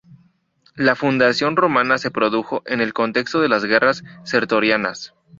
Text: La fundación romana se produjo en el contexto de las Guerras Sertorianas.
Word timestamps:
La 0.75 0.95
fundación 0.95 1.55
romana 1.55 1.99
se 1.99 2.09
produjo 2.09 2.63
en 2.65 2.81
el 2.81 2.91
contexto 2.91 3.39
de 3.39 3.49
las 3.49 3.65
Guerras 3.65 4.03
Sertorianas. 4.23 5.13